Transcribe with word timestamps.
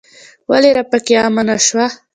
ولې 0.49 0.69
راپکې 0.77 1.13
عامه 1.21 1.43
نه 1.47 1.55
شوه. 1.65 1.85